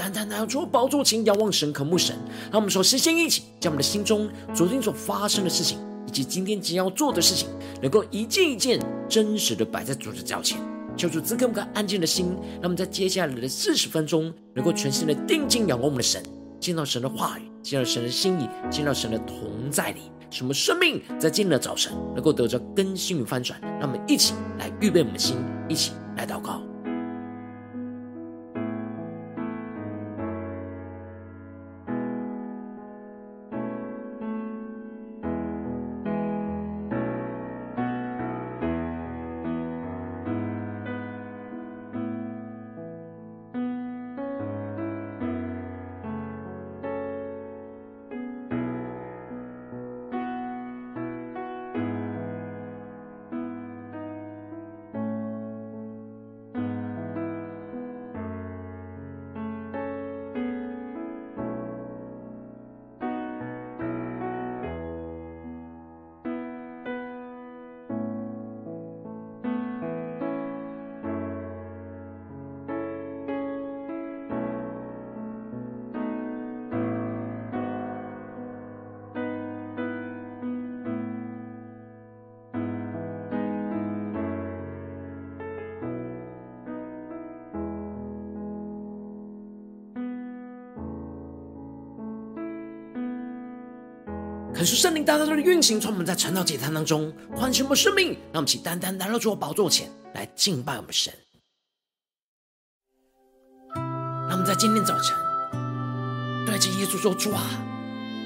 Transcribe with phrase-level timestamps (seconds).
[0.00, 2.16] 单单来到主宝座前，仰望神、渴慕神。
[2.50, 7.46] 让我们说先一起将我们的心中昨天所发生的事情，以及今天即将要做的事情，
[7.82, 10.58] 能够一件一件真实的摆在主的脚前。
[10.96, 16.22] 求主赐给我们个安静的心，让我们在接下来的四十分钟，能够全心的定睛仰望我们的神，
[16.58, 23.60] 见到神的话语，见到神的心意，见到神的同在里，使我们生命在今天的早晨能够得着更新与翻转。
[23.78, 25.36] 让我们一起来预备我们的心，
[25.68, 26.69] 一起来祷告。
[94.60, 101.10] 可是圣灵大大的运行，从我们在晨祷祭坛当中唤醒我们生命，让我们起单单来到主宝座前来敬拜我们神。
[103.74, 105.16] 让我们在今天早晨
[106.44, 107.42] 对着耶稣说：“主啊，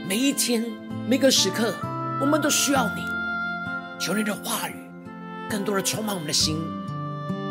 [0.09, 0.65] 每一天
[1.09, 1.73] 每个时刻，
[2.21, 3.03] 我们都需要你。
[4.01, 4.75] 求你的话语
[5.49, 6.61] 更多的充满我们的心，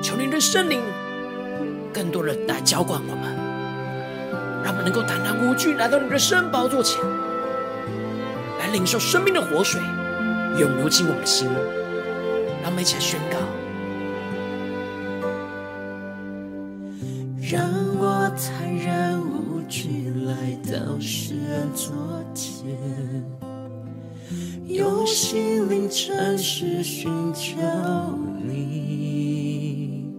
[0.04, 0.82] 求你的圣灵
[1.94, 3.34] 更多的来浇灌我们，
[4.62, 7.02] 让我们能够坦然无惧来到你的圣宝座前。”
[8.74, 9.80] 领受生命的活水，
[10.60, 11.48] 涌流进我们的心，
[12.64, 13.38] 让我们一起来宣告。
[17.40, 17.70] 让
[18.00, 21.94] 我坦然无惧来到世人昨
[22.34, 22.76] 天，
[24.66, 27.56] 用心灵诚实寻求
[28.42, 30.12] 你。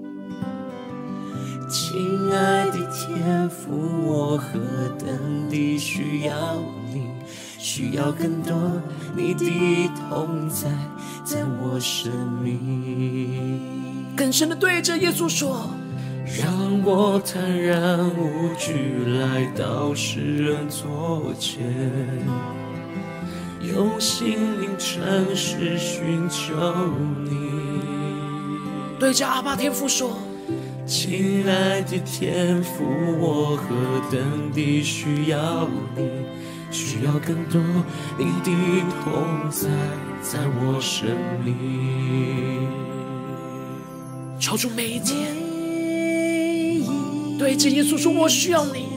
[1.69, 3.73] 亲爱的天父，
[4.07, 4.61] 我何
[4.97, 6.84] 等地需要你。
[7.77, 8.55] 需要更多
[9.17, 10.69] 你的同在，
[11.25, 12.09] 在我生
[12.41, 13.59] 命。
[14.15, 15.69] 更深的对着耶稣说：
[16.25, 21.65] 让我坦然无惧来到世人座前，
[23.61, 26.55] 用心灵诚实寻求
[27.25, 27.31] 你。
[29.01, 30.17] 对着阿爸天父说：
[30.87, 32.85] 亲爱的天父，
[33.19, 33.67] 我何
[34.17, 36.09] 等地需要你。
[36.75, 37.63] 需要更多
[38.19, 38.51] 你的
[39.05, 39.69] 同在，
[40.21, 41.07] 在我生
[41.45, 41.55] 命。
[44.41, 45.37] 求主每一天，
[47.39, 48.89] 对着耶稣说：“我需要你，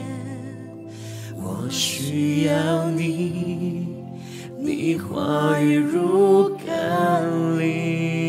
[1.35, 3.85] 我需要你，
[4.59, 8.26] 你话语如甘霖，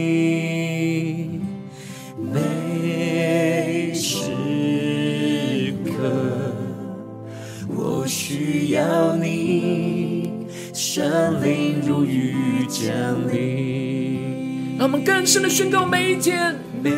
[12.05, 12.35] 雨
[12.69, 12.93] 降
[13.33, 16.91] 临，让我们更深的宣告每一天，每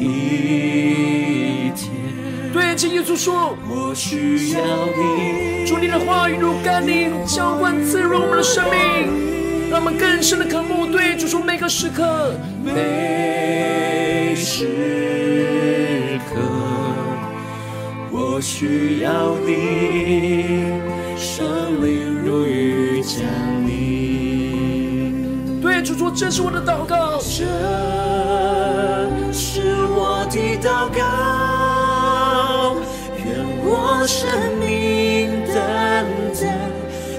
[0.00, 1.90] 一天，
[2.52, 10.86] 对着耶稣说：“我需要你。”主，你的话语如甘霖，浇灌滋润我们的生命，让我们更深的渴慕。
[10.86, 12.34] 对主说，每个时刻，
[12.64, 16.40] 每时刻，
[18.10, 20.66] 我需要你。
[21.18, 21.44] 圣
[21.84, 21.97] 灵
[26.18, 27.46] 这是我的祷告，这
[29.32, 32.74] 是我的祷告，
[33.24, 33.24] 愿
[33.62, 34.28] 我生
[34.58, 34.66] 命
[35.46, 36.04] 单
[36.34, 36.42] 单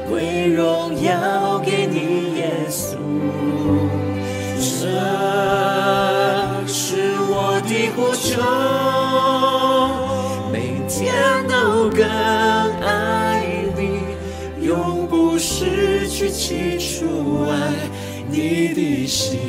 [0.10, 2.98] 归荣耀给你，耶稣。
[4.60, 4.68] 这
[6.68, 8.44] 是我的呼求，
[10.51, 10.57] 每
[10.90, 11.16] 天
[11.48, 12.04] 都更
[12.86, 13.46] 爱
[13.78, 14.01] 你，
[14.68, 15.88] 永不失。
[16.10, 17.54] 去起初爱
[18.39, 19.39] 你的心。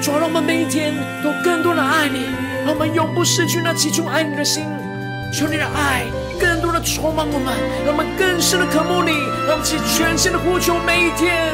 [0.00, 2.24] 主，让我们每一天都更多的爱你，
[2.64, 4.64] 让我们永不失去那起初爱你的心。
[5.32, 6.06] 求你的爱
[6.40, 7.52] 更多的充满我们，
[7.84, 9.12] 让我们更深的渴慕你，
[9.46, 11.52] 让我们全新的呼求每一天。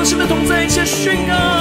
[0.00, 1.59] 更多的祈祷，神的同在，一起宣告。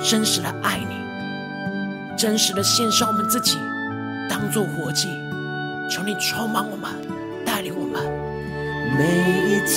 [0.00, 0.94] 真实的爱你，
[2.16, 3.58] 真实的献上我们自己，
[4.28, 5.08] 当做活祭。
[5.90, 6.90] 求你充满我们，
[7.44, 8.02] 带领我们
[8.96, 9.04] 每
[9.48, 9.76] 一天，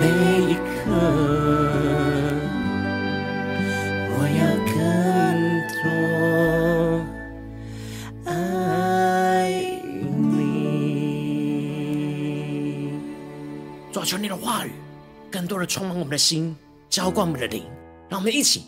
[0.00, 0.06] 每
[0.50, 0.60] 一刻，
[4.12, 4.40] 我要
[4.72, 4.74] 更
[5.82, 5.84] 多
[8.30, 8.34] 爱
[10.32, 10.34] 你。
[13.92, 14.04] 主。
[14.04, 14.70] 求你的话语
[15.30, 16.56] 更多的充满我们的心，
[16.96, 17.62] 浇灌我们的灵，
[18.08, 18.62] 让我们一起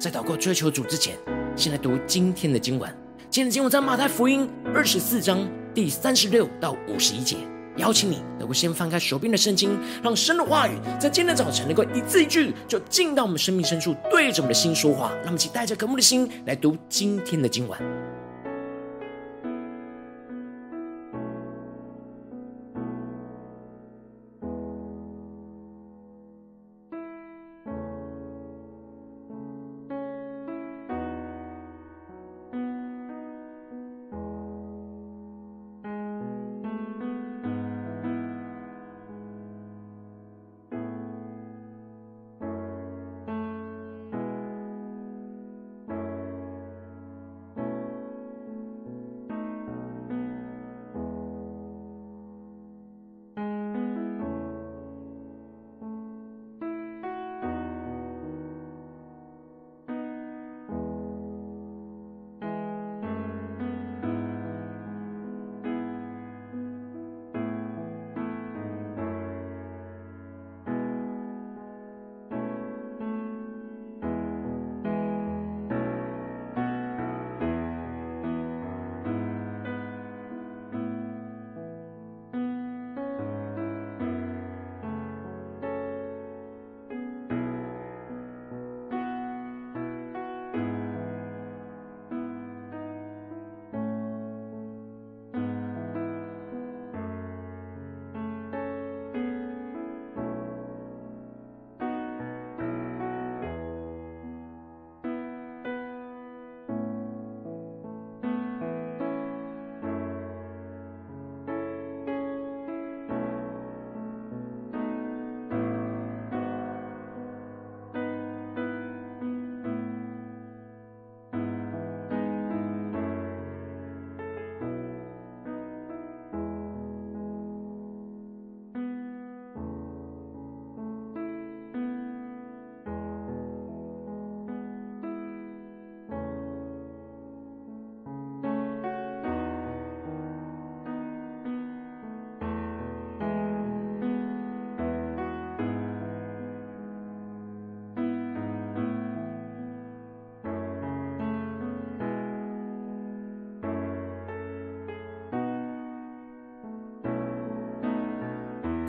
[0.00, 1.14] 在祷告追求主之前，
[1.54, 2.90] 先来读今天的经文。
[3.28, 7.36] 今天的经文在马太福音二十四章第三十六到五十一节。
[7.76, 15.10] 邀请你能够先翻开手边的圣经，让神的话语在今天早晨能够一字一句就进到我们生命深处，对着我们的心说话。
[15.16, 17.78] 让我们一起带着渴慕的心来读今天的经文。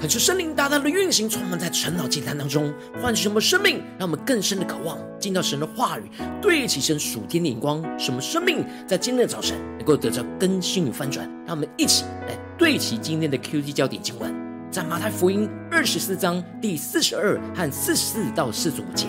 [0.05, 2.71] 可是圣灵大大的运行，充满在晨祷祭坛当中，
[3.01, 6.03] 唤醒我们生命，让我们更深的渴望进到神的话语，
[6.39, 11.27] 对齐神属天的眼光，使我们生命在今天的早晨能够得到更新与翻转。
[11.47, 14.31] 让我们一起来对齐今天的 QT 焦点经文，
[14.69, 19.07] 在马太福音二十四章第四十二和四十四到四十五节。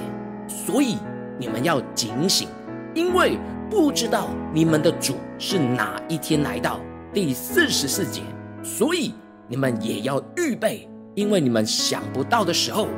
[0.48, 0.96] 所以
[1.38, 2.48] 你们要警醒，
[2.94, 3.38] 因为
[3.68, 6.80] 不知道你们的主是哪一天来到。
[7.12, 8.22] 第四十四节，
[8.64, 9.12] 所以。
[9.48, 12.88] 你们也要预备，因为你们想不到的时候，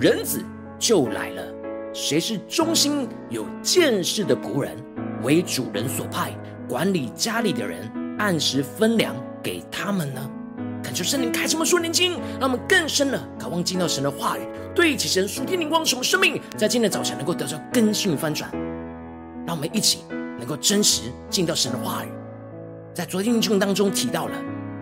[0.00, 0.42] 人子
[0.78, 1.42] 就来了。
[1.92, 4.76] 谁是忠心有见识的仆人，
[5.22, 6.32] 为主人所派
[6.68, 10.30] 管理家里的人，按时分粮给他们呢？
[10.82, 14.42] 恳求圣灵开启我们属灵经，让我们更深的渴望进到神的话语，
[14.74, 18.50] 对齐神属天灵光，什么生命在今天早晨能够得到更新与翻转。
[19.46, 20.04] 让我们一起
[20.38, 22.08] 能够真实进到神的话语。
[22.94, 24.34] 在昨天经文当中提到了。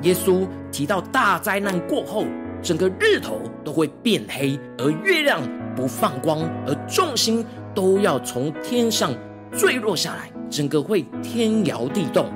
[0.02, 2.26] 耶稣提到大灾难过后，
[2.62, 5.40] 整个日头都会变黑，而月亮
[5.74, 9.12] 不放光，而众星都要从天上
[9.52, 12.26] 坠落下来，整个会天摇地动。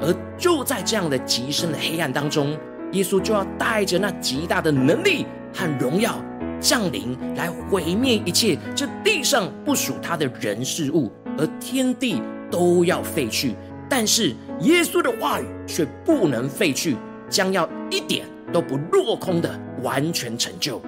[0.00, 2.56] 而就在这样的极深的黑暗当中，
[2.92, 6.14] 耶稣就要带着那极大的能力和荣耀
[6.58, 13.54] 降临，来毁灭一切这地上不属他的人事物，而天地都要废去。
[13.90, 16.96] 但是耶稣的话语却不能废去。
[17.30, 19.48] 将要一点都不落空的
[19.82, 20.82] 完全成就。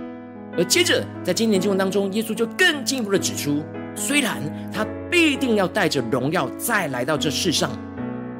[0.59, 3.63] 而接着，在今年经文当中，耶稣就更进一步的指出，
[3.95, 4.39] 虽然
[4.71, 7.71] 他必定要带着荣耀再来到这世上，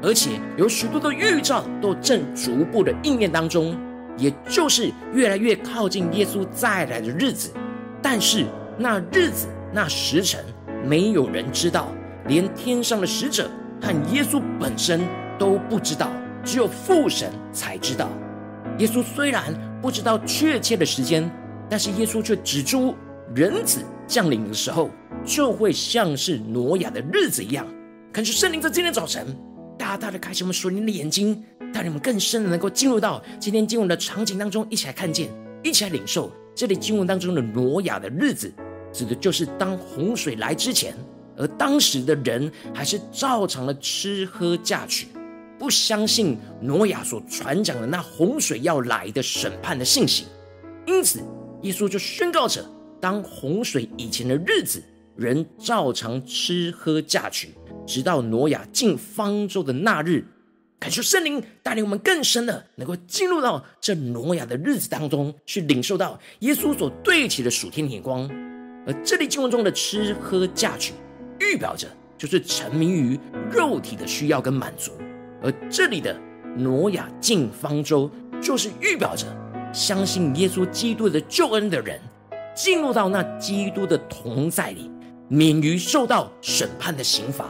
[0.01, 3.75] 而且有许多的预兆都正逐步的应验当中，
[4.15, 7.51] 也就是越来越靠近耶稣再来的日子。
[7.99, 8.45] 但是
[8.77, 10.43] 那日子、那时辰，
[10.85, 11.87] 没有人知道，
[12.27, 13.49] 连天上的使者
[13.81, 15.01] 和耶稣本身
[15.39, 16.11] 都不知道。
[16.43, 18.09] 只有父神才知道。
[18.79, 21.29] 耶稣虽然不知道确切的时间，
[21.69, 22.95] 但是耶稣却指出，
[23.35, 24.89] 人子降临的时候，
[25.25, 27.65] 就会像是挪亚的日子一样。
[28.11, 29.25] 恳求圣灵在今天早晨，
[29.77, 35.29] 大大的开启我们属灵的眼睛，带你们更深的能够进入到今天经文的场景当中，一起来看见，
[35.63, 36.31] 一起来领受。
[36.55, 38.53] 这里经文当中的挪亚的日子，
[38.91, 40.93] 指的就是当洪水来之前，
[41.35, 45.07] 而当时的人还是照常的吃喝嫁娶。
[45.63, 50.25] 不相信挪亚所传讲的那洪水要来的审判的信息，
[50.85, 51.23] 因此
[51.61, 54.83] 耶稣就宣告着：当洪水以前的日子，
[55.15, 57.53] 人照常吃喝嫁娶，
[57.87, 60.25] 直到挪亚进方舟的那日。
[60.81, 68.29] 感谢圣灵带领我们更深的，能够进入到这挪亚的日子当中，去领受到耶稣所对齐的属天眼光。
[68.85, 70.93] 而这里经文中的吃喝嫁娶，
[71.39, 73.17] 预表着就是沉迷于
[73.49, 74.91] 肉体的需要跟满足。
[75.43, 76.15] 而这里的
[76.57, 78.09] 挪亚进方舟，
[78.41, 79.27] 就是预表着
[79.73, 81.99] 相信耶稣基督的救恩的人，
[82.55, 84.89] 进入到那基督的同在里，
[85.27, 87.45] 免于受到审判的刑罚。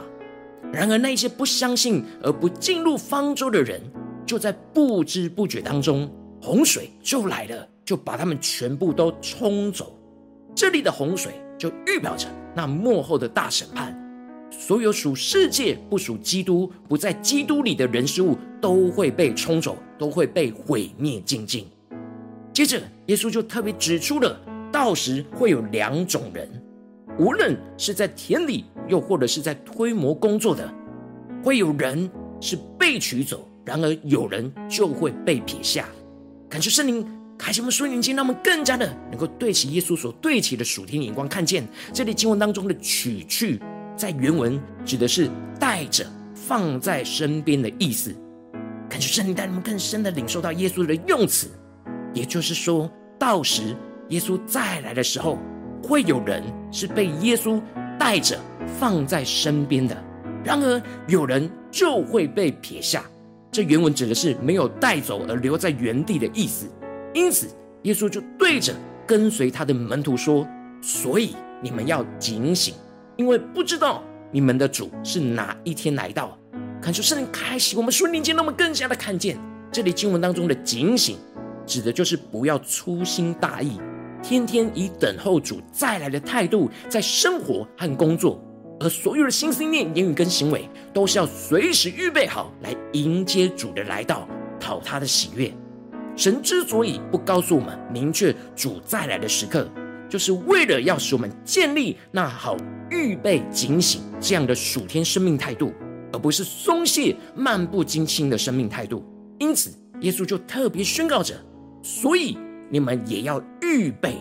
[0.72, 3.80] 然而，那些不相信而不进入方舟的人，
[4.26, 6.10] 就在不知不觉当中，
[6.42, 9.96] 洪水就来了，就把他们全部都冲走。
[10.52, 13.96] 这里的洪水，就预表着那末后的大审判。
[14.50, 21.66] 所有属世界、不属基督、不在基督里的人事物，都会被冲走，都会被毁灭净尽。
[22.52, 26.48] 接着，耶稣就特别指出了，到时会有两种人，
[27.18, 30.72] 无论是在田里，又或者是在推磨工作的，
[31.42, 32.08] 会有人
[32.40, 35.88] 是被取走，然而有人就会被撇下。
[36.48, 37.04] 感谢圣灵，
[37.36, 43.60] 开启我们属灵经，让我们更加的能够对齐耶稣所对齐的属天眼光，看见这里经文当中的取去。
[43.96, 48.14] 在原文指的是带着放在身边的意思，
[48.88, 51.48] 感觉圣灵带你们更深的领受到耶稣的用词，
[52.12, 53.76] 也就是说，到时
[54.08, 55.38] 耶稣再来的时候，
[55.82, 57.60] 会有人是被耶稣
[57.98, 58.38] 带着
[58.78, 59.96] 放在身边的，
[60.44, 63.04] 然而有人就会被撇下。
[63.50, 66.66] 这原文指的是没有带走而留在原地的意思，
[67.14, 67.48] 因此
[67.82, 68.74] 耶稣就对着
[69.06, 70.46] 跟随他的门徒说
[70.82, 72.74] ：“所以你们要警醒。”
[73.16, 74.02] 因为不知道
[74.32, 76.36] 你们的主是哪一天来到，
[76.82, 79.38] 恳求圣灵开启我们顺灵眼，让我们更加的看见。
[79.70, 81.16] 这里经文当中的警醒，
[81.66, 83.80] 指的就是不要粗心大意，
[84.22, 88.40] 天天以等候主再来的态度在生活和工作，
[88.80, 94.28] 而所有的心思念、言语跟行为，都是要随时预备好来迎接主的来到，
[94.60, 95.52] 讨他的喜悦。
[96.16, 99.68] 神之所以不告诉我们明确主再来的时刻，
[100.14, 102.56] 就是为了要使我们建立那好
[102.88, 105.72] 预备警醒这样的属天生命态度，
[106.12, 109.04] 而不是松懈漫不经心的生命态度。
[109.40, 111.34] 因此，耶稣就特别宣告着：
[111.82, 112.38] 所以
[112.70, 114.18] 你们也要预备，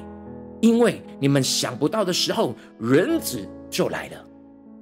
[0.62, 4.26] 因为你们想不到的时候，人子就来了。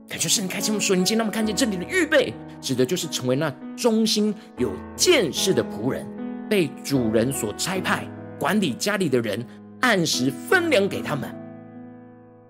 [0.07, 6.07] 感觉圣灵开启我们属灵眼睛，让我们看见这里的预备，指的就是成为那忠心有见识的仆人，
[6.49, 8.07] 被主人所差派
[8.39, 9.45] 管理家里的人，
[9.81, 11.29] 按时分粮给他们。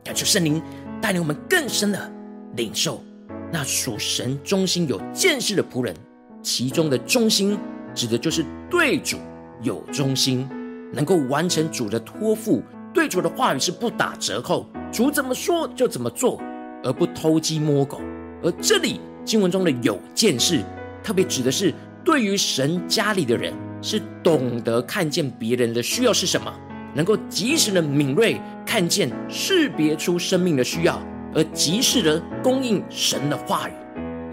[0.03, 0.61] 感谢圣灵
[1.01, 2.11] 带领我们更深的
[2.55, 3.03] 领受
[3.51, 5.95] 那属神忠心有见识的仆人，
[6.41, 7.57] 其中的忠心
[7.93, 9.17] 指的就是对主
[9.61, 10.47] 有忠心，
[10.93, 16.41] 能够完成主的托付，对主的话语是不打折扣，主怎么说就怎么做。
[16.83, 18.01] 而不偷鸡摸狗，
[18.41, 20.63] 而这里经文中的有见识，
[21.03, 21.71] 特别指的是
[22.03, 26.51] 对于神家里的人，是懂得看见别人的需要是什么，
[26.93, 31.01] 能够及时的敏锐看见、识别出生命的需要，
[31.33, 33.73] 而及时的供应神的话语。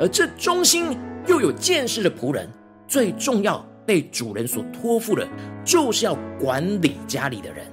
[0.00, 0.96] 而这忠心
[1.26, 2.48] 又有见识的仆人，
[2.86, 5.26] 最重要被主人所托付的，
[5.64, 7.66] 就是要管理家里的人。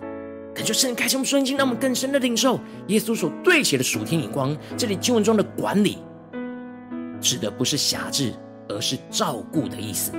[0.54, 4.56] 感谢圣灵开启我们属灵眼睛，让我们更深的领受耶稣所对齐的属天眼光。
[4.78, 5.98] 这里经文中的管理，
[7.20, 8.34] 指的不是辖制，
[8.70, 10.12] 而是照顾的意思。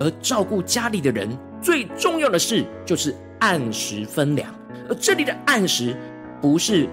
[0.00, 1.28] 而照顾家里的人，
[1.60, 4.50] 最重要的事就是按时分粮。
[4.88, 5.94] 而这里的按时，
[6.40, 6.88] 不是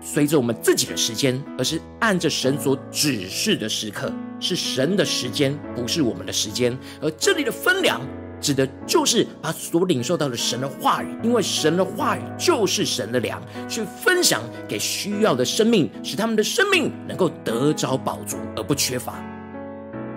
[0.00, 6.78] 随着我们自己的时间，而是按着神所指示的时刻，是神的时间，不是我们的时间。
[7.02, 8.00] 而这里的分粮。
[8.38, 19.14] 指的就是把所领受到的神的话语，因为神的话语就是神的粮，去分享给需要的生命，使他们的生命能够得着饱足而不缺乏。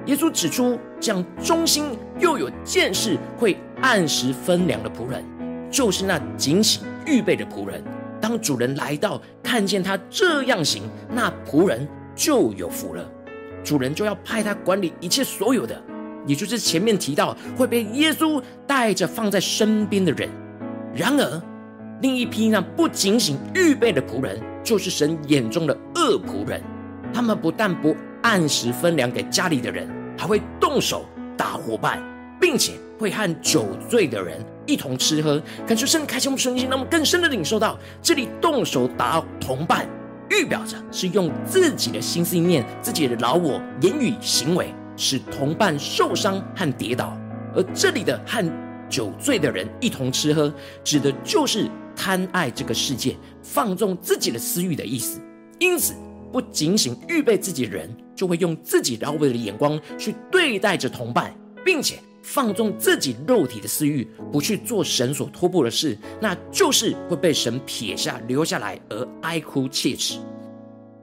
[0.06, 5.24] 耶稣指出，这样忠心又有见识、会按时分粮的仆人，
[5.70, 7.84] 就是那警醒预备的仆人。
[8.22, 13.10] 当主人来到，看见他这样行，那仆人就有福了。
[13.64, 15.82] 主人就要派他管理一切所有的。
[16.26, 20.30] 也就是前面提到会被耶稣带着放在身边的人，
[20.94, 21.42] 然而
[22.02, 26.62] 另一批那不警醒预备的仆人，就是神眼中的恶仆人。
[27.14, 31.06] 他们不但不按时分粮给家里的人，还会动手
[31.38, 32.04] 打伙伴，
[32.40, 35.42] 并且会和酒醉的人一同吃喝。
[35.66, 39.88] 感觉圣灵开启我们属灵眼睛，让我们更深的领受到，这里动手打同伴，
[40.30, 44.74] 预表着是用自己的心思念、自己的老我、言语行为。
[45.02, 47.18] 使同伴受伤和跌倒，
[47.56, 48.46] 而这里的和
[48.90, 50.54] 酒醉的人一同吃喝，
[50.84, 55.22] 指的就是贪爱这个世界、放纵自己的私欲的意思。
[55.58, 55.94] 因此，
[56.34, 70.20] 不警醒预备自己人，就会用自己老我的眼光去对待着同伴，并且放纵自己肉体的私欲，不去做神所托付的事，那就是会被神撇下、留下来而哀哭切齿。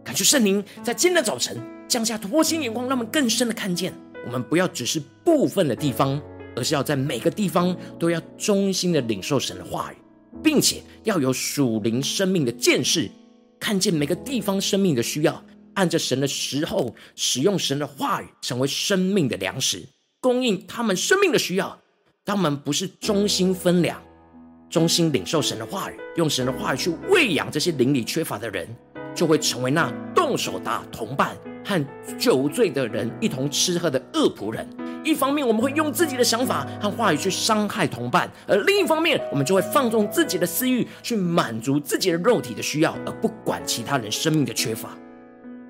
[0.04, 1.56] 感谢圣灵在今天的早晨。
[1.88, 3.92] 降下突破性眼光，让我们更深的看见，
[4.26, 6.20] 我们不要只是部分的地方，
[6.56, 9.96] 而是要在每个地方都要忠心的领受神的话语，
[10.42, 13.08] 并且要有属灵生命的见识，
[13.60, 15.40] 看见每个地方生命的需要，
[15.74, 19.86] 按着神的时候使用神的话语，成为生命的粮食，
[20.26, 21.78] 供应他们生命的需要。
[22.24, 24.02] 他们不是忠心分粮，
[24.68, 28.66] 忠心领受神的话语，用神的话语去喂养这些灵里缺乏的人，
[29.14, 31.36] 就会成为那动手打同伴。
[31.64, 31.86] 和
[32.18, 34.68] 酒醉的人一同吃喝的恶仆人，
[35.04, 44.96] 一方面我们会用自己的想法和话语去伤害同伴，而另一方面我们就会放纵自己的私欲，去满足自己的肉体的需要，而不管其他人生命的缺乏。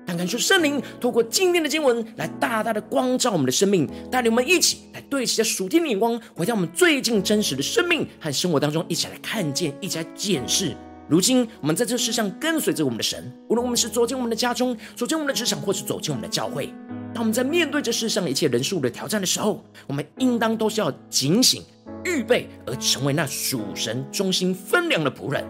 [0.07, 10.73] 但感谢圣灵透过今天的经文来大大的光照我们的生命，带领我们一起来对齐着属天的眼光，回到我们最近真实的生命和生活当中，一起来看见，一起来检视。
[11.09, 16.73] 如今，我们在这世上跟随着我们的神，无论我们是走进我们的家中，走进我们的职场，或是走进我们的教会，
[17.13, 21.63] 当我们在面对这世上一切人数的挑战的时候，我们应当都是要警醒、
[22.05, 25.45] 预备，而成为那属神忠心分粮的仆人，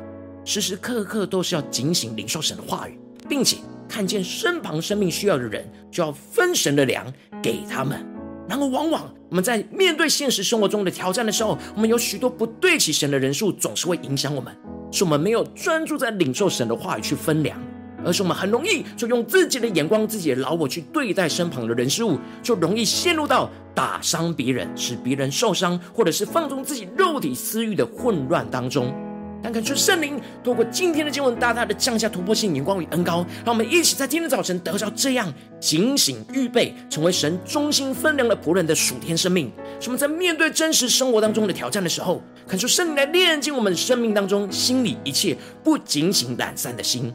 [0.45, 7.05] 时时刻刻都是要警醒领受神的话语，并且看见身旁生命需要的人，就要分神的粮
[7.41, 8.05] 给他们。
[8.47, 14.55] 然而，往往我们在面对现实生活中的挑战的时候，我们有许多不对齐神的人数，总是会影响我们。
[14.89, 17.61] 是我们没有专注在领受神的话语去分粮，
[18.05, 28.95] 而是我们很容易就用自己的眼光、自己的老我去对待身旁的人事物，就容易陷入到打伤别人、使别人受伤，或者是放纵自己肉体私欲的混乱当中。
[29.41, 39.51] 但恳求圣灵透过今天的经文，大大的降下突破性眼光与恩膏，让我们一起在今天早晨得到这样警醒预备，成为神忠心分粮的仆人的属天生命。
[39.79, 47.13] 使我们在面对真实生活当中的挑战的时候，恳求圣灵来炼净我们生命当中心里一切不警醒懒散的心，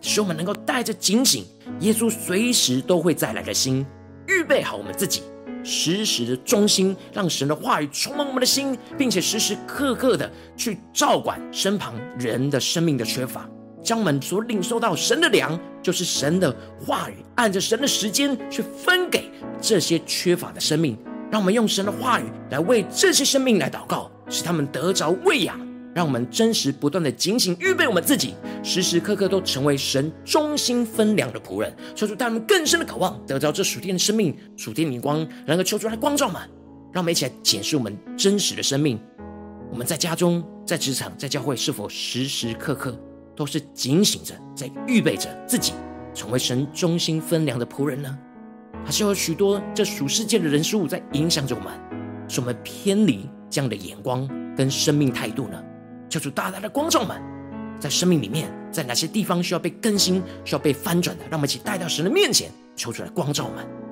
[0.00, 1.44] 使我们能够带着警醒，
[1.80, 3.84] 耶稣随时都会再来的心，
[4.28, 5.22] 预备好我们自己，
[5.64, 13.48] 时时的忠心，让神的话语充满我们的心，并且时时刻刻的去照管身旁人的生命的缺乏，
[13.82, 20.96] 将我们所领受到神的粮，就是神的话语，按着神的时间去分给这些缺乏的生命，
[21.30, 25.58] 让我们用神的话语来为这些生命来祷告，使他们得着喂养。
[25.94, 31.72] 让我们真实不断的警醒，预备我们自己，时时刻刻都成为神忠心分粮的仆人。
[31.94, 36.42] 求主带我们更深的渴望，得到这属天的生命、属天的光，然后求主来光照们。
[36.92, 39.00] 让我们一起来检视我们真实的生命。
[39.70, 42.96] 我们在家中、在职场、在教会，是否时时刻刻
[43.34, 45.72] 都是警醒着，在预备着自己
[46.14, 48.16] 成为神忠心分粮的仆人呢？
[48.84, 51.72] 还是有许多这属世界的人事物在影响着我们，
[52.28, 55.60] 使我们偏离这样的眼光跟生命态度呢？
[56.08, 57.20] 求出大大的光照们，
[57.80, 63.83] 在生命里面，在哪些地方需要被更新、需要被翻转的，让我们一起带到神的面前，求出来光照们。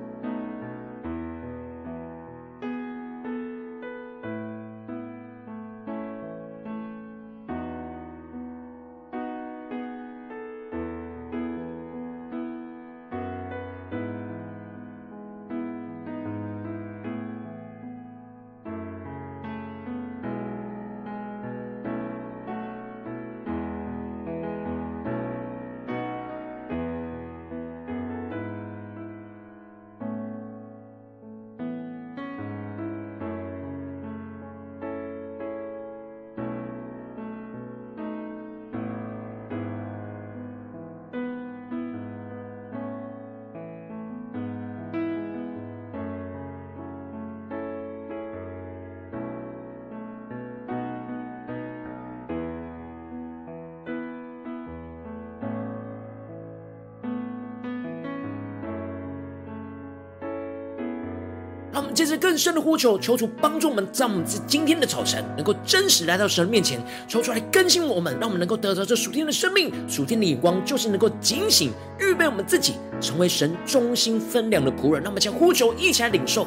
[61.73, 75.03] 让我们借着更深的呼求，求主帮助我们，在我们今天的早晨能够真实来到神面前，求出来更新我们，让我们能够得到这属天的生命、属天的眼光，就是能够警醒预备我们自己，成为神忠心分量的仆人。
[75.03, 76.47] 那么将呼求一起来领受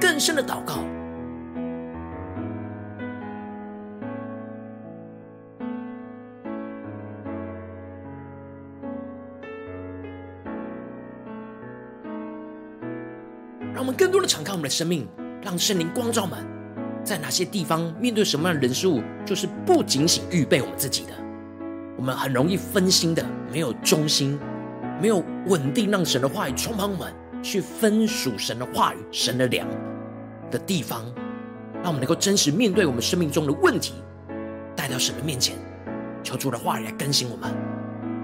[0.00, 0.78] 更深的祷告。
[14.32, 15.06] 敞开我们的生命，
[15.42, 16.38] 让圣灵光照们，
[17.04, 21.12] 在哪些地方面对什么样的人事物，就是不仅仅预备我们自己的，
[21.98, 24.40] 我们很容易分心的，没有中心，
[25.02, 29.68] 没有稳定，让神的话语充满我们，去分属神的话语、神的粮
[30.50, 31.04] 的地方，
[31.82, 33.92] 让我们能够真实面对我们生命中的问题，
[34.74, 35.58] 带到神的面前，
[36.22, 37.54] 求主的话语来更新我们，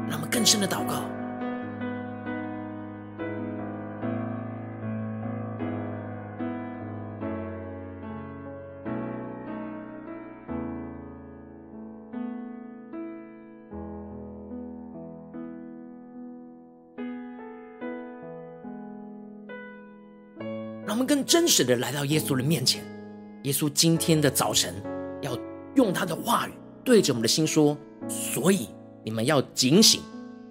[0.09, 1.03] 让我们更深的祷告。
[21.29, 22.83] 真实的来到耶稣的面前。
[23.43, 24.75] 耶稣今天的早晨
[25.21, 25.39] 要
[25.77, 27.77] 用他的话语对着我们的心说
[28.09, 28.67] ：“所以
[29.05, 30.01] 你们要警醒，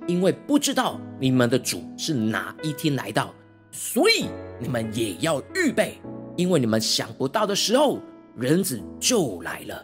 [0.08, 3.34] 因为不知道你们的主是哪一天来到。
[3.72, 4.28] 所以
[4.62, 6.00] 你们也要预备，
[6.36, 8.00] 因为你们想不到的时候，
[8.36, 9.84] 人子就来了。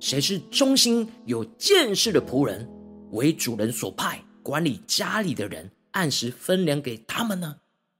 [0.00, 2.66] 谁是忠心有见识的仆人，
[3.10, 7.56] 为主人所派管理家里的人，按时分粮给他们呢？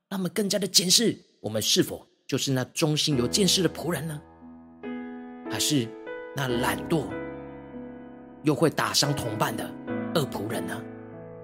[0.08, 4.20] 让我们更加的检视。”我们是否就是那忠心有见识的仆人呢？
[5.50, 5.88] 还是
[6.36, 7.06] 那懒惰
[8.44, 9.68] 又会打伤同伴的
[10.14, 10.80] 恶仆人呢？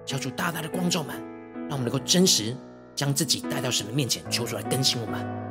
[0.05, 1.13] 求主大大的光照们，
[1.67, 2.55] 让我们能够真实
[2.95, 5.46] 将自己带到神的面前，求主来更新我们。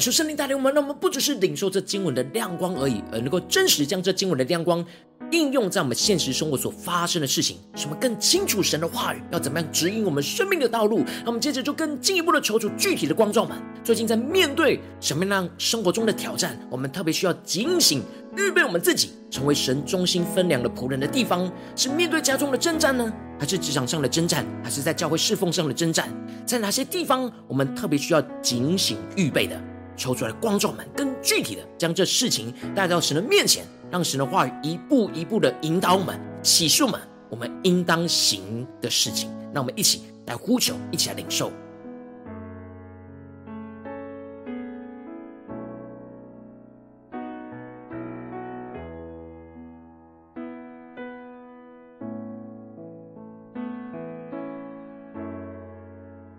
[0.00, 4.82] 感受圣灵带领我们，让我们不只是领受这经文的亮光而已，而能够真实将这经文的亮光
[5.30, 11.04] 应用在我们现实生活所发生的事情，什么更清楚神的话语要怎么样指引我们生命的道路。
[11.22, 18.02] 那我们接着就更进一步的求主具体的光照们，最近在面对什么样生活中的挑战，我们特别需要警醒，
[18.38, 26.08] 预备我们自己成为神中心分粮的仆人的地方，是面对家中的征战呢，还是职场上的征战，还是在教会侍奉上的征战？
[26.46, 29.60] 在哪些地方我们特别需要警醒预备的？
[30.00, 33.66] 求出来光照们，更具体的将这事情带到神的面前。
[33.90, 39.30] 让神的话语一步一步的引导我们，启示我们，我们应当行的事情。
[39.52, 41.52] 让我们一起来呼求，一起来领受。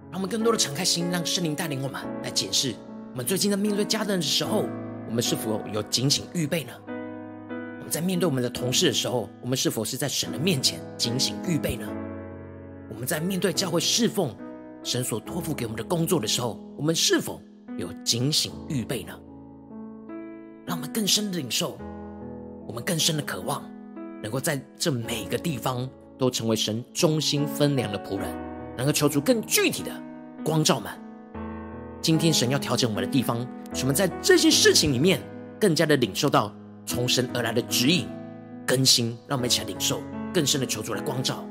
[0.10, 2.74] 让我们更多的敞开心，让圣灵带领我们来检视
[3.12, 4.63] 我们最近在面对家人的时候，
[5.06, 6.71] 我们是否有警醒预备呢？
[7.80, 11.86] 我们在面对我们的同事的时候，我们是否是在神的面前警醒预备呢？
[12.89, 14.34] 我们在面对教会侍奉
[14.82, 17.41] 神所托付给我们的工作的时候，我们是否
[17.78, 19.13] 有警醒预备呢？
[20.65, 21.78] 让我们更深的领受，
[22.65, 23.62] 我们更深的渴望，
[24.24, 28.34] 能够在这每个地方都成为神忠心分粮的仆人，
[28.78, 29.91] 能够求出更具体的
[30.45, 30.89] 光照们。
[32.02, 33.40] 今天神要调整我们的地方，
[33.74, 35.22] 使我们在这些事情里面
[35.60, 36.54] 更加的领受到。
[36.84, 38.08] 从神而来的指引、
[38.66, 40.02] 更新，让我们一起来领受
[40.34, 41.46] 更深的求主来光照。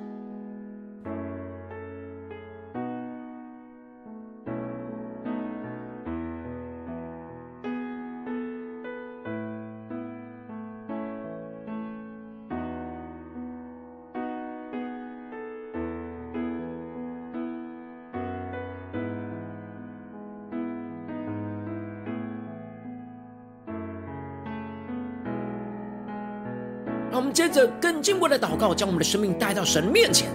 [28.01, 30.31] 更进一步的祷告，将我们的生命带到神面前，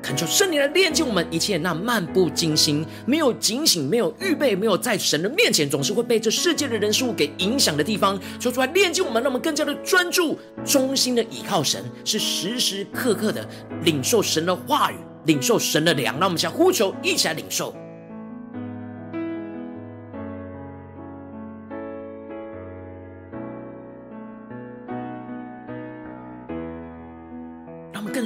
[0.00, 13.44] 恳求圣灵来炼净我们一切那漫不经心、没有警醒、没有预备、没有在神的面前总是会被这世界的人事物给影响的地方，求出来炼净我们，让我们更加的专注、忠心的倚靠神，是时时刻刻的
[13.82, 16.14] 领受神的话语，领受神的粮。
[16.20, 17.74] 让我们想呼求，一起来领受。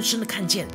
[0.03, 0.67] 深的看见，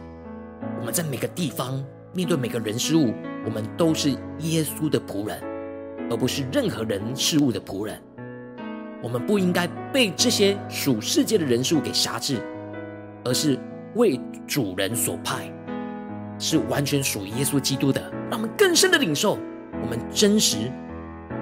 [0.80, 3.12] 我们在每个地方面对每个人事物，
[3.44, 5.40] 我们都是耶稣的仆人，
[6.10, 8.00] 而不是任何人事物的仆人。
[9.02, 12.42] 我们不应该被这些属世界的人事物给辖制，
[13.24, 13.56] 而是
[13.94, 15.52] 为主人所派，
[16.38, 18.00] 是完全属于耶稣基督的。
[18.30, 19.38] 让我们更深的领受，
[19.82, 20.70] 我们真实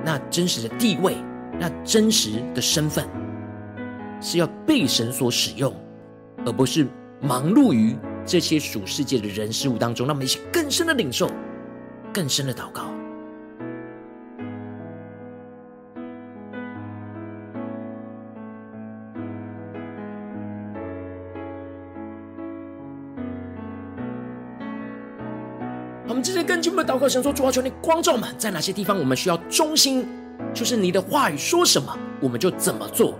[0.04, 1.16] 那真实的地位，
[1.58, 3.06] 那真实的身份，
[4.20, 5.72] 是要被神所使用，
[6.44, 6.86] 而不是。
[7.20, 11.30] 忙碌于这些属世界的人事物当中，让我们一起更深的领受，
[12.12, 12.84] 更深的祷告。
[26.08, 30.06] 我们这些更进一步的祷告，想说主啊，求你光照们，在哪些地方我们需要忠心，
[30.54, 33.18] 就是你的话语说什么，我们就怎么做，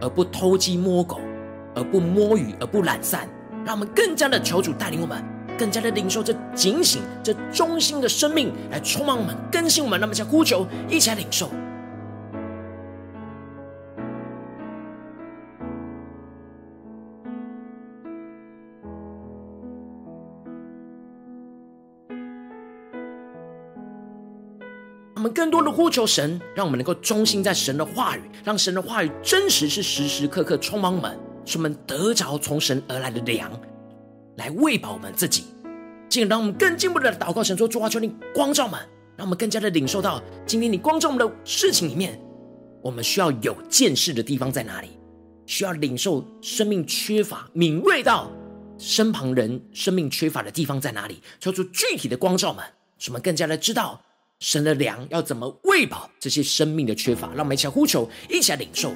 [0.00, 1.20] 而不偷鸡摸狗。
[1.76, 3.28] 而不摸鱼，而不懒散，
[3.64, 5.22] 让我们更加的求主带领我们，
[5.58, 10.00] 更加的领受这警醒、这忠心的生命来充满我们、更新我们。
[10.00, 11.50] 让我们一起呼求，一起来领受。
[25.14, 31.18] 我们更多的呼求神，让我们能够忠心在神的话语，让神的话语真实是时时刻刻充满我们。
[31.46, 33.50] 使我们得着从神而来的粮，
[34.36, 35.44] 来喂饱我们自己。
[36.08, 38.78] 进而让我们更进一步的祷告神说：主啊，求你光照们，
[39.16, 42.20] 让我们更加的领受到今天你光照我们的事情里面，
[42.82, 44.88] 我们需要有见识的地方在哪里？
[45.46, 48.30] 需要领受生命缺乏、敏锐到
[48.78, 51.22] 身旁人生命缺乏的地方在哪里？
[51.38, 52.64] 求出具体的光照们，
[52.98, 54.00] 使我们更加的知道
[54.40, 57.28] 神的粮要怎么喂饱这些生命的缺乏。
[57.28, 58.92] 让我们一起来呼求，一起来领受。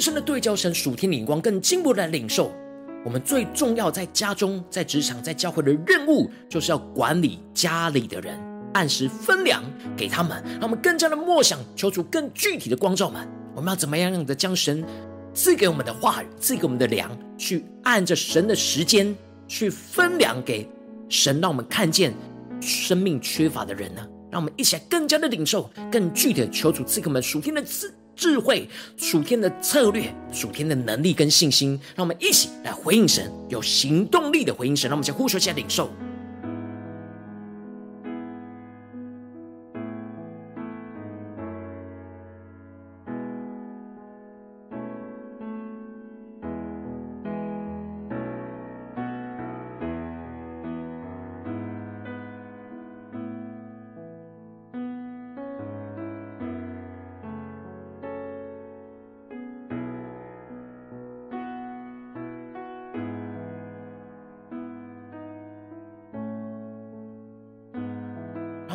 [0.00, 2.50] 更深的对焦神属天的眼光，更进一步的领受
[3.04, 8.40] 我们最重要在家中、在职场、在教会的任务，就是要管理家里的人，
[8.72, 9.62] 按时分粮
[9.94, 13.28] 给他们，让我们更加的默想，求主更具体的光照们。
[13.54, 14.82] 我们要怎么样样的将神
[15.34, 19.14] 赐给我们的话语、赐给我们的粮，去按着神的时间
[19.46, 20.66] 去分粮给
[21.10, 22.14] 神，让我们看见
[22.62, 24.00] 生命缺乏的人呢？
[24.30, 31.80] 让我们一起来更加的领受，更具体的求主赐给我们属天的智智慧、属天的策略、属天的能力跟信心。
[31.96, 34.90] 让我们一起来回应神，有行动力的回应神。
[34.90, 35.90] 让我们先呼求一下领受。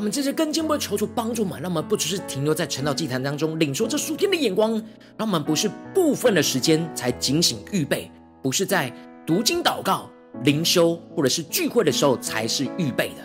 [0.05, 4.73] 们这些更进一步的求主帮助我们，让我们不只是停留在晨祷祭坛当中领受这属天的眼光，
[5.17, 8.11] 让我们不是部分的时间才警醒预备，
[8.43, 8.93] 不是在
[9.25, 10.07] 读经祷告、
[10.43, 13.23] 灵修或者是聚会的时候才是预备的，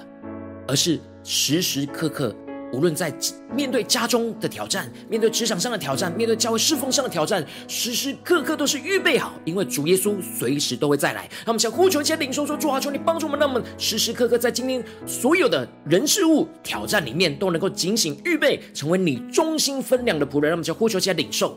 [0.67, 2.35] 而是时时刻刻。
[2.73, 3.13] 无论在
[3.53, 11.23] 面对家中的挑战，面对职场上的挑战，面对教会侍奉上的挑战，时时刻刻都是预备好，因为主耶稣随时都会再来。
[11.45, 20.51] 让我们想呼求一些领受说：主啊，求你帮助我们，让我们时时刻刻在今天所有的人事物挑战里面，都能够警醒预备，成为你忠心分量的仆人。
[20.51, 21.57] 让我们想呼求一些领受。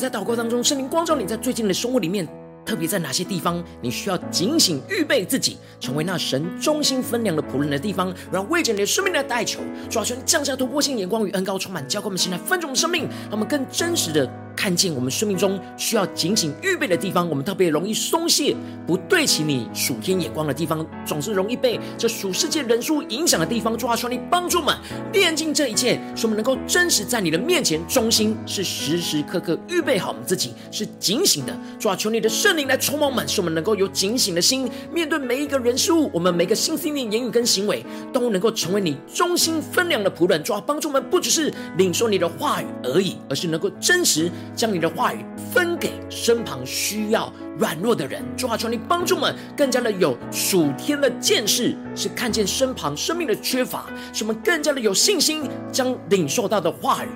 [0.00, 2.26] 在祷告当中，圣灵光照你在最近的生活里面，
[2.64, 9.60] 特别在哪些地方，你需要警醒预备自己，成为那神忠心分量的仆人的地方，然后为着你的生命来代求，
[9.90, 14.26] 抓住降下突破性眼光与恩膏，充满教灌我们现在分种的生命，让我们更真实的。
[14.60, 18.54] 看见我们生命中需要警醒预备的地方，我们特别容易松懈，
[18.86, 24.06] 不对齐你属天眼光的地方，总是容易被这属世界人数影响的地方抓住。
[24.06, 24.76] 你帮助我们
[25.14, 31.58] 炼净这一切，使我们能够真实在你的面前忠心，是时时刻刻预备好我们自己，是警醒的。
[31.78, 37.82] 抓求你的圣灵来充满我们，使我们能够有警醒的心，面对每一个人事物，我们每个心思念言语跟行为，
[38.12, 40.44] 都能够成为你忠心分粮的仆人。
[40.44, 44.30] 抓帮助我们，不只是领受你的话语而已，而是能够真实。
[44.54, 57.08] 将你的话语分给身旁需要软弱的人，主啊，求你帮助我们更加的有属天的见识，是看见身旁生命的缺乏，使我们更加的有信心，将领受到的话语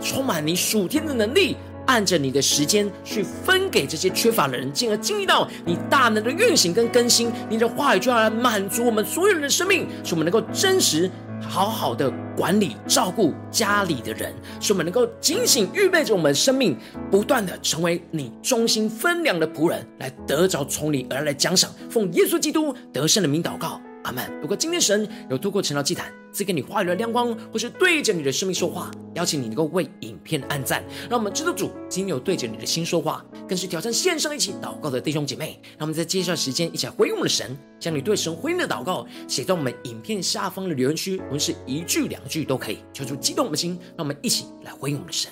[0.00, 7.30] 充满你属天的能力，按着你的时间去分给这些缺乏的人，进而经历到你大能的运行跟更新。
[7.48, 11.10] 你的话语就要来满足我们所有人的生命，使我们能够真实。
[11.48, 16.76] 好好的管理照顾家里的人，使我们能够警醒预备着我们生命，
[17.10, 21.70] 不断的成为你忠心分量的仆人，来得着从你而来奖赏。
[21.90, 23.80] 奉耶稣基督得胜的名祷告。
[24.04, 24.24] 阿门。
[24.40, 35.60] 如果今天神有透过陈道祭坛赐给你话语的亮光，或是对着你的生命说话，邀请你能够为影片按赞，让我们知道主今有对着你的心说话，更是挑战线上一起祷告的弟兄姐妹。
[35.78, 45.30] 让我们在接下来时间一起来回应我们的神，将你对神回应的祷告写在我们影片下方的留言区，无论是一句两句都可以，求主激动我们的心，让我们一起来回应我们的神。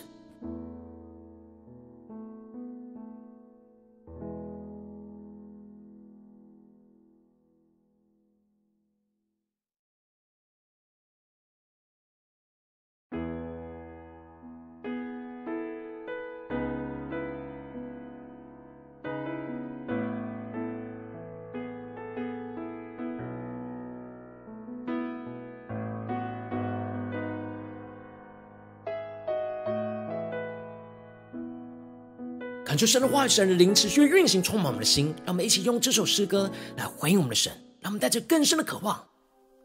[32.70, 35.12] 恳求神的话语、神的灵持续运行，充满我们的心。
[35.26, 38.96] 让我们一起用这首诗歌来回应我们的神，让我们带着更深的渴望，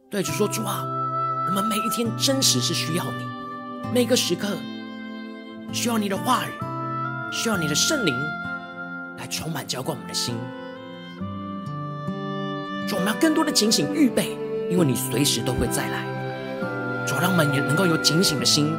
[0.09, 0.83] 对主说：“主啊，
[1.47, 3.23] 我们每一天真实是需要你，
[3.93, 4.47] 每个时刻
[5.71, 6.49] 需要你的话语，
[7.31, 8.15] 需要你的圣灵
[9.19, 10.33] 来充满浇灌我们的心。
[12.87, 14.35] 主，我们要更多的警醒预备，
[14.71, 17.05] 因为你随时都会再来。
[17.05, 18.75] 主，让我们也能够有警醒的心，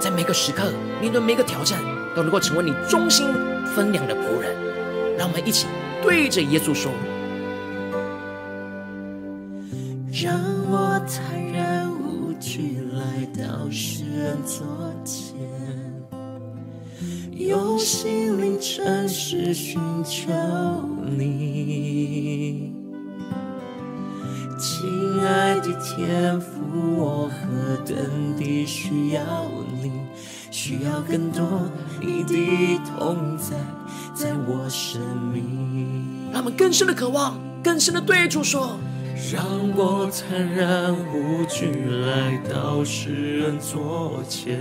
[0.00, 1.78] 在每个时刻面对每个挑战。”
[2.16, 3.26] 都能够成为你忠心
[3.66, 4.56] 分量的仆人，
[5.18, 5.66] 让我们一起
[6.02, 6.90] 对着耶稣说
[10.10, 10.40] ：“让
[10.70, 14.64] 我坦然无惧来到施恩座
[15.04, 15.36] 前，
[17.32, 20.32] 用心灵诚实寻求
[21.04, 22.72] 你，
[24.58, 26.48] 亲爱的天父，
[26.96, 27.94] 我何等
[28.38, 29.20] 地需要。”
[30.68, 33.54] 需要更多你的同在，
[34.12, 35.00] 在我生
[35.32, 36.28] 命。
[36.32, 38.76] 让我们更深的渴望，更深的对主说：
[39.32, 39.44] 让
[39.76, 41.70] 我坦然无惧
[42.04, 44.58] 来到世人座前，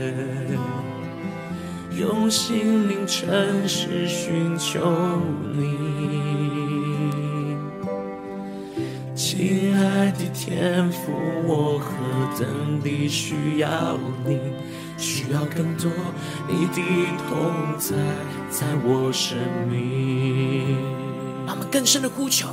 [1.98, 4.80] 用心灵诚实寻求
[5.56, 5.76] 你。
[9.16, 11.12] 亲爱的天父，
[11.48, 14.38] 我何等地需要你。
[14.98, 15.92] 需要更多
[16.48, 16.82] 你的
[17.30, 17.96] 同在，
[18.50, 19.38] 在我生
[19.70, 20.78] 命。
[21.46, 22.48] 让我们更深的呼求，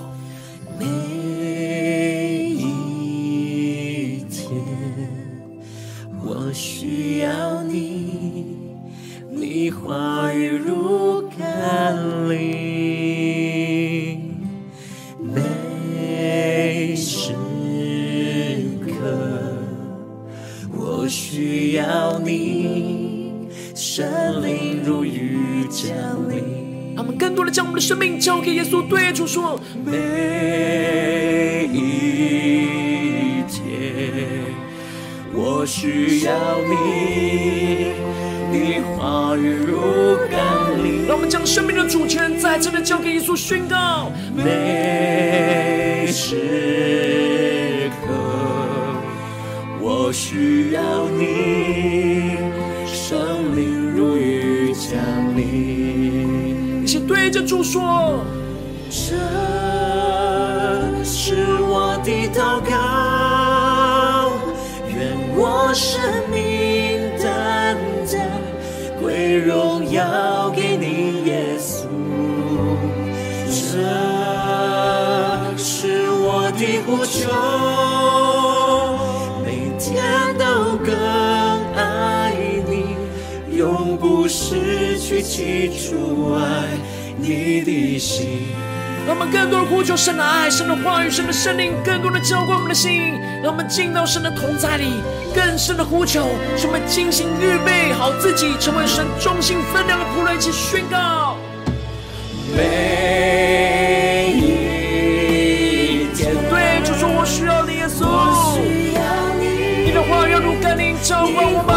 [42.53, 48.13] 主权再次的交给耶稣，宣告每时刻。
[49.81, 52.37] 我需要你，
[52.87, 55.01] 圣灵如雨降
[55.35, 56.83] 临。
[56.83, 58.23] 一起对着主说，
[58.91, 59.17] 这
[61.03, 64.33] 是我的祷告，
[64.89, 65.99] 愿我生
[66.31, 66.92] 命
[73.73, 73.79] 这
[75.57, 77.31] 是我的呼求。
[79.43, 80.05] 每天
[80.37, 80.95] 都更
[81.75, 82.35] 爱
[82.69, 82.97] 你
[83.57, 86.69] 永不失去起初爱
[87.17, 88.49] 你的心。
[89.07, 93.19] 让我们更多的呼求神的爱、神的话语、神的圣灵，更多的浇灌我们的心。
[93.43, 95.01] 让我们进到神的同在里，
[95.35, 101.39] 更深的呼求，使我们精心预备好自己，成为神忠心分量的仆人，一起宣告。
[111.05, 111.72] 如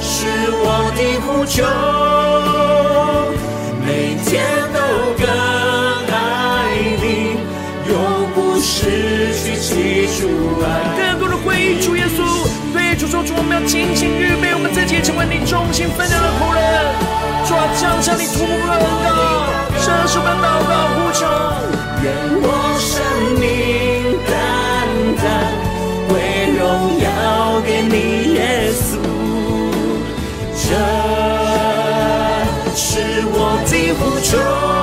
[0.00, 0.26] 是
[0.64, 1.62] 我的呼求，
[3.84, 4.30] 每天
[4.72, 4.78] 都
[5.18, 5.26] 更
[6.12, 6.14] 爱
[7.00, 7.36] 你，
[7.88, 7.92] 永
[8.34, 10.28] 不失去起初
[10.62, 10.66] 爱。
[10.96, 12.18] 更多的回忆主耶稣，
[12.72, 16.62] 对主说，主我们要精心预备我们自己，成为你忠心分量的仆人。
[17.46, 19.08] 主啊，将向你突破恩膏，
[19.82, 21.26] 这是我们祷告呼求，
[22.02, 22.06] 愿
[22.40, 22.51] 我
[34.32, 34.81] 的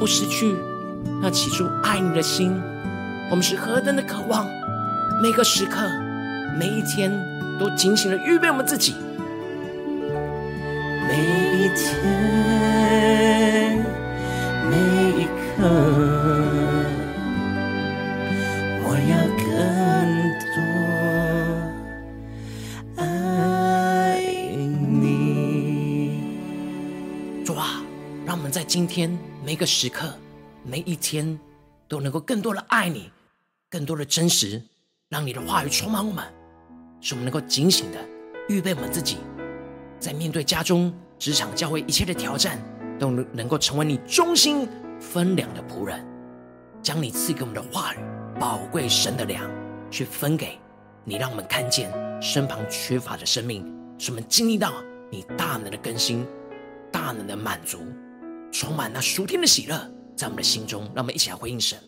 [0.00, 0.56] 不失去
[1.20, 2.58] 那起初爱你的心。
[3.30, 4.48] 我们是何等的渴望，
[5.22, 5.86] 每个时刻、
[6.58, 7.12] 每一天
[7.58, 8.94] 都警醒的预备我们自己。
[11.06, 11.18] 每
[11.58, 12.00] 一天，
[14.70, 14.76] 每
[15.20, 15.68] 一刻，
[28.70, 29.10] 今天
[29.44, 30.14] 每个时刻、
[30.62, 31.36] 每一天
[31.88, 33.10] 都能够更多的爱你，
[33.68, 34.62] 更多的真实，
[35.08, 36.24] 让你的话语充满我们，
[37.00, 37.98] 使我们能够警醒的
[38.48, 39.16] 预备我们自己。
[39.98, 42.60] 在面对家中、职场、教会一切的挑战，
[42.96, 44.68] 都能能够成为你忠心
[45.00, 46.06] 分粮的仆人，
[46.80, 47.98] 将你赐给我们的话语、
[48.38, 49.50] 宝贵神的粮，
[49.90, 50.60] 去分给
[51.02, 51.90] 你，让我们看见
[52.22, 53.66] 身旁缺乏的生命，
[53.98, 54.74] 使我们经历到
[55.10, 56.24] 你大能的更新、
[56.92, 57.80] 大能的满足，
[58.52, 59.76] 充满那属天的喜乐
[60.16, 60.82] 在我们的心中。
[60.94, 61.78] 让我们一起来回应神。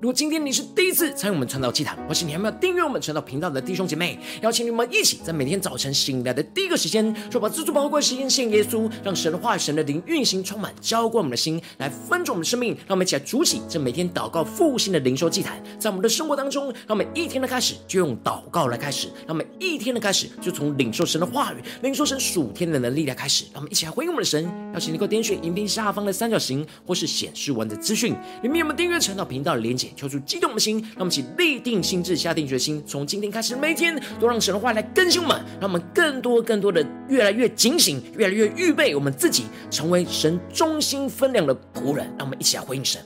[0.00, 12.76] 如果今天你是第一次参与我们传道祭坛，或是你还没有订阅我们传道频道的弟兄姐妹，邀请你们一起在每天早晨醒来的第一个时间，就把自主宝贵时间献耶稣，让神的话语、神的灵运行充满，浇灌我们的心，来分盛我们的生命。
[12.86, 23.46] 让我们一起来筑起这每天祷告复兴的灵修祭坛，在我们的生活当中，让我们一天的开始就用祷告来开始，让我们一天的开始就从领受神的话语、领受神属天的能力来开始。
[23.52, 24.44] 让我们一起来回应我们的神，
[24.74, 29.87] 邀请你能够点选影片下方的三角形，或是显示文字资讯里面有没有订阅传道频道的连接。
[29.96, 42.06] 求出激动的心，让我们一起立定心智，下定决心，从今天开始，每天都让神的话来更新我们，让我们更多更多的越来越警醒，越来越预备我们自己，成为神中心分量的仆人。
[42.18, 43.00] 让我们一起来回应神。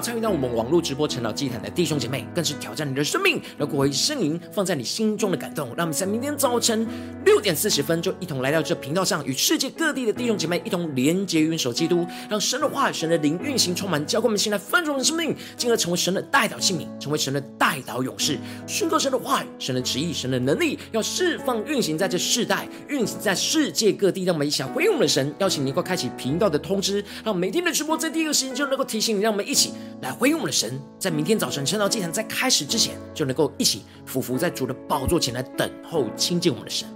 [0.00, 5.68] 参与到我们网络直播晨祷祭坛的弟兄姐妹，更是挑战你的生命，来过回圣灵放在你心中的感动。
[5.76, 6.86] 让我们在明天早晨
[7.24, 24.24] 六点四十分，就一同来到这频道上，与世界各地的弟兄姐妹一同连结、元首基督，让神的话语、神的灵运行充满，浇灌我们现在丰盛的生命，进而成为神的代祷器皿，成为神的代祷勇士，宣告神的话语、神的旨意、神的能力，要释放运行在这世代，运行在世界各地。
[24.24, 29.46] 让我们一起回应我们的神，邀请你能够开启频道的通知，让每天的直播在第一个时间就能够提醒你，让我们。
[29.46, 29.70] 一起
[30.02, 36.88] 来回应我们的神，在明天早晨趁到祭坛在开始之前，就能够一起俯伏在主的宝座前来等候亲近我们的神。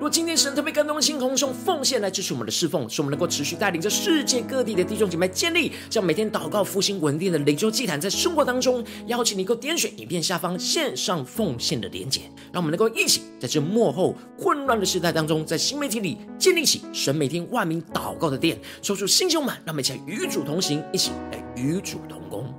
[0.00, 22.49] 若今天神特别感动的心，同时用奉献来支持我们的侍奉，使我们能够持续带领着世界各地的弟兄姐妹建立，将每天祷告复兴稳定的灵修祭坛，在生活当中，邀请你能够点选影片下方线上奉献的连结，让我们能够一起在这幕后混乱的时代当中，在新媒体里建立起神每天万名祷告的殿，抽出新兄们，让我们一起来与主同行，一起来与主同工。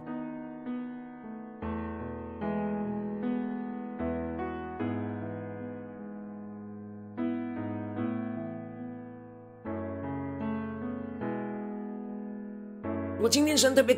[13.31, 13.97] 今天神特别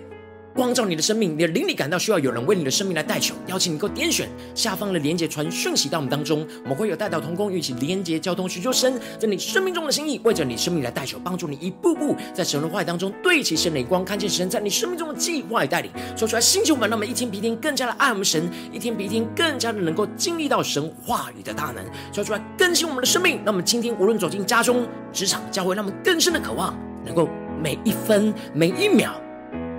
[0.54, 23.38] 光照你的生命，你的灵里感到需要有人为你的生命来代求，邀请你能够点选下方的连结传讯息到我们当中，我们会有代祷同工一起连结交通，寻求神在你生命中的心意，为着你生命来代求，帮助你一步步在神的话语当中对齐神的光，看见神在你生命中的计划与带领，说出来星球们，让我们一天比一天更加的爱我们神，一天比一天更加的能够经历到神话语的大能，说出来更新我们的生命。
[23.38, 27.28] 让我们今天无论走进家中、职场、教会，让我们更深的渴望能够。
[27.64, 29.14] 每一分、每一秒、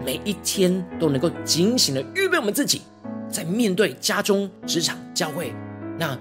[0.03, 2.81] 每一天，都能够警醒的预备我们自己，
[3.29, 5.53] 在面对家中、职场、教会
[5.99, 6.19] 那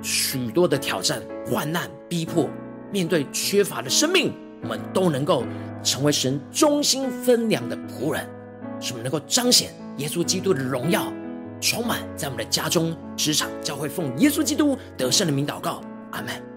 [0.00, 2.48] 许多的挑战、患难、逼迫，
[2.92, 5.42] 面对缺乏的生命，我们都能够
[5.82, 8.24] 成为神忠心分粮的仆人，
[8.78, 11.12] 使我们能够彰显耶稣基督的荣耀，
[11.60, 16.49] 充满在我们的家中、职场、教会，奉耶稣基督得胜的名祷告，阿门。